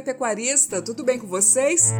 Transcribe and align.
pecuarista, 0.00 0.80
tudo 0.80 1.02
bem 1.02 1.18
com 1.18 1.26
vocês? 1.26 1.92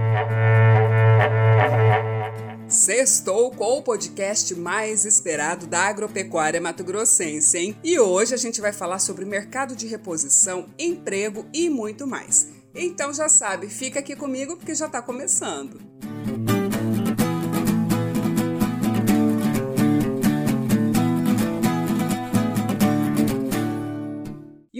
Sextou 2.68 3.50
com 3.50 3.78
o 3.78 3.82
podcast 3.82 4.54
mais 4.54 5.04
esperado 5.04 5.66
da 5.66 5.80
agropecuária 5.80 6.60
mato-grossense, 6.60 7.58
hein? 7.58 7.76
E 7.82 7.98
hoje 7.98 8.32
a 8.34 8.36
gente 8.36 8.60
vai 8.60 8.72
falar 8.72 9.00
sobre 9.00 9.24
mercado 9.24 9.74
de 9.74 9.86
reposição, 9.86 10.66
emprego 10.78 11.46
e 11.52 11.68
muito 11.68 12.06
mais. 12.06 12.48
Então 12.74 13.12
já 13.12 13.28
sabe, 13.28 13.68
fica 13.68 13.98
aqui 13.98 14.14
comigo 14.14 14.56
porque 14.56 14.74
já 14.74 14.86
está 14.86 15.02
começando. 15.02 15.80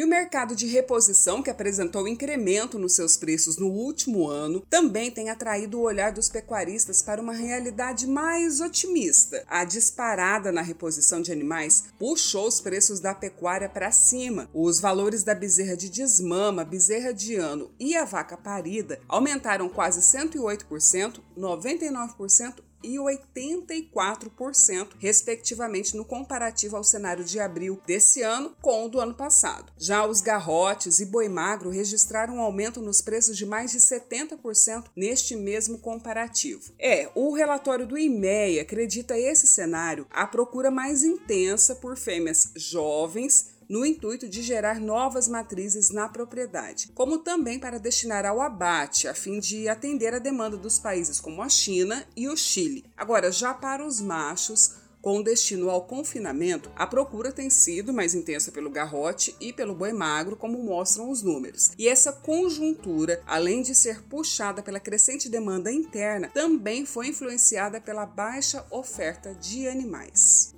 Mercado 0.07 0.55
de 0.55 0.67
reposição, 0.67 1.43
que 1.43 1.51
apresentou 1.51 2.09
incremento 2.09 2.79
nos 2.79 2.95
seus 2.95 3.17
preços 3.17 3.57
no 3.57 3.69
último 3.69 4.29
ano, 4.29 4.61
também 4.69 5.11
tem 5.11 5.31
atraído 5.31 5.79
o 5.79 5.83
olhar 5.83 6.13
dos 6.13 6.29
pecuaristas 6.29 7.03
para 7.03 7.21
uma 7.21 7.33
realidade 7.33 8.07
mais 8.07 8.61
otimista. 8.61 9.45
A 9.49 9.65
disparada 9.65 10.53
na 10.53 10.63
reposição 10.63 11.21
de 11.21 11.33
animais 11.33 11.85
puxou 11.99 12.47
os 12.47 12.61
preços 12.61 13.01
da 13.01 13.15
pecuária 13.15 13.69
para 13.69 13.93
cima. 13.93 14.49
Os 14.53 14.81
valores 14.81 15.23
da 15.23 15.35
bezerra 15.35 15.77
de 15.77 15.89
desmama, 15.89 16.65
bezerra 16.65 17.13
de 17.13 17.37
ano 17.37 17.71
e 17.79 17.97
a 17.97 18.05
vaca 18.05 18.37
parida 18.37 19.01
aumentaram 19.09 19.69
quase 19.69 20.01
108%, 20.01 21.21
99% 21.37 22.55
e 22.85 22.97
84%, 22.97 24.91
respectivamente, 24.99 25.97
no 25.97 26.05
comparativo 26.05 26.77
ao 26.77 26.85
cenário 26.85 27.25
de 27.25 27.41
abril 27.41 27.81
desse 27.87 28.23
ano 28.23 28.55
com 28.61 28.85
o 28.85 28.89
do 28.89 29.01
ano 29.01 29.15
passado. 29.15 29.73
Já 29.79 30.07
os 30.07 30.21
garrotes 30.21 30.99
e 30.99 31.07
boi 31.07 31.29
magro 31.29 31.71
registraram 31.71 32.37
um 32.37 32.41
aumento 32.41 32.81
nos 32.81 33.01
preços 33.01 33.37
de 33.37 33.47
mais 33.47 33.73
de 33.73 33.79
70% 33.79 34.85
neste 34.95 35.35
mesmo 35.35 35.79
comparativo. 35.79 36.73
É, 36.79 37.11
o 37.15 37.35
relatório 37.35 37.87
do 37.87 37.99
IMEA 37.99 38.63
acredita 38.63 39.19
esse 39.19 39.47
cenário 39.47 40.07
a 40.11 40.27
procura 40.27 40.71
mais 40.71 41.03
intensa 41.03 41.75
por 41.75 41.97
fêmeas 41.97 42.53
jovens 42.57 43.54
no 43.69 43.85
intuito 43.85 44.29
de 44.29 44.43
gerar 44.43 44.81
novas 44.81 45.29
matrizes 45.29 45.91
na 45.91 46.09
propriedade, 46.09 46.91
como 46.95 47.19
também 47.19 47.59
para 47.59 47.79
destinar 47.79 48.25
ao 48.27 48.41
abate, 48.41 49.09
a 49.09 49.15
fim 49.15 49.39
de 49.39 49.69
atender 49.69 50.15
a 50.15 50.19
demanda 50.19 50.57
dos 50.57 50.79
países 50.79 51.21
como 51.21 51.43
a 51.43 51.49
China 51.49 52.07
e 52.17 52.29
o 52.29 52.37
Chile. 52.37 52.85
Agora, 52.97 53.31
já 53.31 53.55
para 53.55 53.87
os 53.87 54.01
machos, 54.01 54.85
com 55.05 55.23
destino 55.23 55.69
ao 55.69 55.83
confinamento, 55.83 56.73
a 56.75 56.87
procura 56.87 57.31
tem 57.31 57.51
sido 57.51 57.93
mais 57.93 58.15
intensa 58.15 58.51
pelo 58.51 58.71
garrote 58.71 59.37
e 59.39 59.53
pelo 59.53 59.75
boi 59.75 59.93
magro, 59.93 60.35
como 60.35 60.57
mostram 60.63 61.11
os 61.11 61.23
números. 61.23 61.73
E 61.79 61.87
essa 61.87 62.11
conjuntura, 62.11 63.23
além 63.27 63.61
de 63.61 63.75
ser 63.75 64.03
puxada 64.05 64.63
pela 64.63 64.81
crescente 64.81 65.29
demanda 65.29 65.71
interna, 65.71 66.31
também 66.33 66.87
foi 66.87 67.09
influenciada 67.09 67.83
pela 67.83 68.07
baixa 68.07 68.65
oferta 68.71 69.35
de 69.35 69.69
animais. 69.69 70.54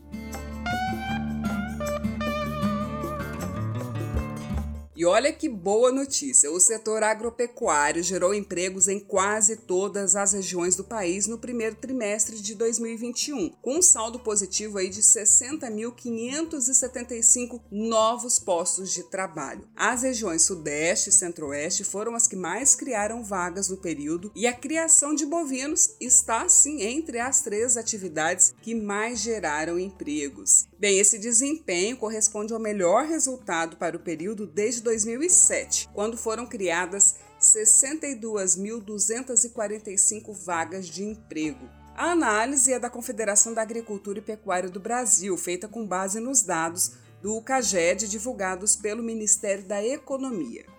E 4.97 5.05
olha 5.05 5.31
que 5.31 5.47
boa 5.47 5.93
notícia: 5.93 6.51
o 6.51 6.59
setor 6.59 7.03
agropecuário 7.03 8.03
gerou 8.03 8.33
empregos 8.33 8.89
em 8.89 8.99
quase 8.99 9.57
todas 9.57 10.17
as 10.17 10.33
regiões 10.33 10.75
do 10.75 10.83
país 10.83 11.27
no 11.27 11.37
primeiro 11.37 11.77
trimestre 11.77 12.41
de 12.41 12.55
2021, 12.55 13.51
com 13.61 13.77
um 13.77 13.83
saldo 13.83 14.19
positivo 14.19 14.79
aí 14.79 14.89
de 14.89 15.03
60.575 15.03 17.61
novos 17.71 18.39
postos 18.39 18.91
de 18.91 19.03
trabalho. 19.03 19.69
As 19.77 20.01
regiões 20.03 20.41
Sudeste 20.41 21.11
e 21.11 21.13
Centro-Oeste 21.13 21.85
foram 21.85 22.15
as 22.15 22.27
que 22.27 22.35
mais 22.35 22.75
criaram 22.75 23.23
vagas 23.23 23.69
no 23.69 23.77
período 23.77 24.33
e 24.35 24.47
a 24.47 24.55
criação 24.55 25.15
de 25.15 25.27
bovinos 25.27 25.95
está 26.01 26.49
sim 26.49 26.81
entre 26.81 27.19
as 27.19 27.43
três 27.43 27.77
atividades 27.77 28.55
que 28.63 28.75
mais 28.75 29.21
geraram 29.21 29.79
empregos. 29.79 30.67
Bem, 30.79 30.99
esse 30.99 31.19
desempenho 31.19 31.99
corresponde 31.99 32.55
ao 32.55 32.59
melhor 32.59 33.05
resultado 33.05 33.77
para 33.77 33.97
o 33.97 34.01
período 34.01 34.47
desde 34.47 34.86
2007, 34.87 35.91
quando 35.93 36.17
foram 36.17 36.47
criadas 36.47 37.17
62.245 37.41 40.33
vagas 40.33 40.87
de 40.87 41.03
emprego. 41.03 41.69
A 41.97 42.13
análise 42.13 42.73
é 42.73 42.79
da 42.79 42.89
Confederação 42.89 43.53
da 43.53 43.63
Agricultura 43.63 44.21
e 44.21 44.23
Pecuária 44.23 44.71
do 44.71 44.79
Brasil, 44.79 45.37
feita 45.37 45.67
com 45.67 45.85
base 45.85 46.21
nos 46.21 46.43
dados 46.43 46.93
do 47.21 47.43
CAGED 47.43 48.07
divulgados 48.07 48.77
pelo 48.77 49.03
Ministério 49.03 49.65
da 49.65 49.85
Economia. 49.85 50.76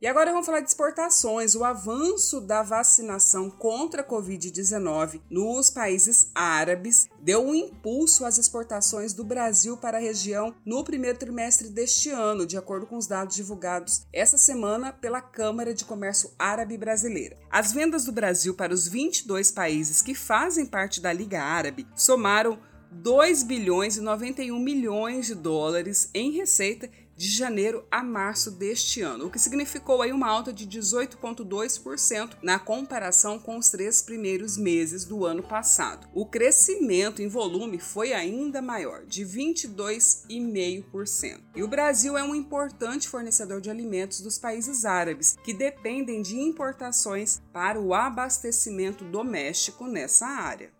E 0.00 0.06
agora 0.06 0.30
vamos 0.30 0.46
falar 0.46 0.60
de 0.60 0.68
exportações. 0.68 1.56
O 1.56 1.64
avanço 1.64 2.40
da 2.40 2.62
vacinação 2.62 3.50
contra 3.50 4.02
a 4.02 4.08
Covid-19 4.08 5.20
nos 5.28 5.70
países 5.70 6.30
árabes 6.32 7.08
deu 7.20 7.44
um 7.44 7.52
impulso 7.52 8.24
às 8.24 8.38
exportações 8.38 9.12
do 9.12 9.24
Brasil 9.24 9.76
para 9.76 9.98
a 9.98 10.00
região 10.00 10.54
no 10.64 10.84
primeiro 10.84 11.18
trimestre 11.18 11.68
deste 11.68 12.10
ano, 12.10 12.46
de 12.46 12.56
acordo 12.56 12.86
com 12.86 12.96
os 12.96 13.08
dados 13.08 13.34
divulgados 13.34 14.06
essa 14.12 14.38
semana 14.38 14.92
pela 14.92 15.20
Câmara 15.20 15.74
de 15.74 15.84
Comércio 15.84 16.30
Árabe 16.38 16.78
Brasileira. 16.78 17.36
As 17.50 17.72
vendas 17.72 18.04
do 18.04 18.12
Brasil 18.12 18.54
para 18.54 18.72
os 18.72 18.86
22 18.86 19.50
países 19.50 20.00
que 20.00 20.14
fazem 20.14 20.64
parte 20.64 21.00
da 21.00 21.12
Liga 21.12 21.42
Árabe 21.42 21.88
somaram 21.96 22.56
2 22.90 23.42
bilhões 23.42 23.96
e 23.96 24.00
91 24.00 24.58
milhões 24.58 25.26
de 25.26 25.34
dólares 25.34 26.10
em 26.14 26.32
receita 26.32 26.88
de 27.18 27.28
janeiro 27.28 27.84
a 27.90 28.02
março 28.02 28.50
deste 28.52 29.02
ano, 29.02 29.26
o 29.26 29.30
que 29.30 29.38
significou 29.40 30.00
aí 30.00 30.12
uma 30.12 30.28
alta 30.28 30.52
de 30.52 30.68
18,2% 30.68 32.36
na 32.40 32.60
comparação 32.60 33.40
com 33.40 33.58
os 33.58 33.70
três 33.70 34.00
primeiros 34.00 34.56
meses 34.56 35.04
do 35.04 35.26
ano 35.26 35.42
passado. 35.42 36.06
O 36.14 36.24
crescimento 36.24 37.20
em 37.20 37.26
volume 37.26 37.80
foi 37.80 38.12
ainda 38.12 38.62
maior, 38.62 39.04
de 39.04 39.26
22,5%. 39.26 41.40
E 41.56 41.62
o 41.64 41.68
Brasil 41.68 42.16
é 42.16 42.22
um 42.22 42.36
importante 42.36 43.08
fornecedor 43.08 43.60
de 43.60 43.68
alimentos 43.68 44.20
dos 44.20 44.38
países 44.38 44.84
árabes, 44.84 45.36
que 45.42 45.52
dependem 45.52 46.22
de 46.22 46.38
importações 46.38 47.42
para 47.52 47.80
o 47.80 47.92
abastecimento 47.92 49.04
doméstico 49.04 49.88
nessa 49.88 50.28
área. 50.28 50.70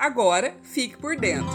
Agora, 0.00 0.56
fique 0.62 0.96
por 0.96 1.14
dentro. 1.14 1.52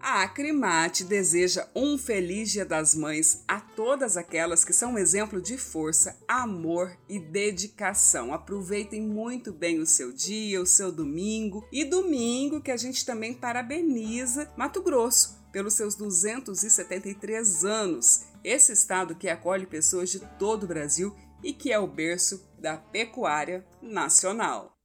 A 0.00 0.22
Acrimate 0.22 1.04
deseja 1.04 1.68
um 1.76 1.98
feliz 1.98 2.50
Dia 2.50 2.64
das 2.64 2.94
Mães 2.94 3.44
a 3.46 3.60
todas 3.60 4.16
aquelas 4.16 4.64
que 4.64 4.72
são 4.72 4.94
um 4.94 4.98
exemplo 4.98 5.38
de 5.38 5.58
força, 5.58 6.16
amor 6.26 6.96
e 7.06 7.18
dedicação. 7.18 8.32
Aproveitem 8.32 9.02
muito 9.02 9.52
bem 9.52 9.80
o 9.80 9.86
seu 9.86 10.10
dia, 10.10 10.62
o 10.62 10.66
seu 10.66 10.90
domingo 10.90 11.68
e 11.70 11.84
domingo 11.84 12.62
que 12.62 12.70
a 12.70 12.76
gente 12.78 13.04
também 13.04 13.34
parabeniza 13.34 14.50
Mato 14.56 14.82
Grosso 14.82 15.38
pelos 15.52 15.74
seus 15.74 15.94
273 15.94 17.66
anos. 17.66 18.22
Esse 18.42 18.72
estado 18.72 19.14
que 19.14 19.28
acolhe 19.28 19.66
pessoas 19.66 20.08
de 20.08 20.20
todo 20.38 20.64
o 20.64 20.68
Brasil 20.68 21.14
e 21.44 21.52
que 21.52 21.70
é 21.70 21.78
o 21.78 21.86
berço 21.86 22.48
da 22.58 22.78
pecuária 22.78 23.62
nacional. 23.82 24.79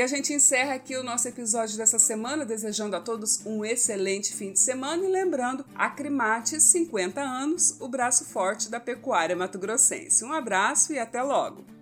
E 0.00 0.02
a 0.02 0.06
gente 0.06 0.32
encerra 0.32 0.76
aqui 0.76 0.96
o 0.96 1.02
nosso 1.02 1.28
episódio 1.28 1.76
dessa 1.76 1.98
semana, 1.98 2.42
desejando 2.42 2.96
a 2.96 3.00
todos 3.02 3.44
um 3.44 3.62
excelente 3.62 4.34
fim 4.34 4.50
de 4.50 4.58
semana 4.58 5.04
e 5.04 5.12
lembrando 5.12 5.62
a 5.74 5.90
Crimate 5.90 6.58
50 6.58 7.20
anos, 7.20 7.76
o 7.78 7.86
braço 7.86 8.24
forte 8.24 8.70
da 8.70 8.80
pecuária 8.80 9.36
mato-grossense. 9.36 10.24
Um 10.24 10.32
abraço 10.32 10.94
e 10.94 10.98
até 10.98 11.22
logo! 11.22 11.79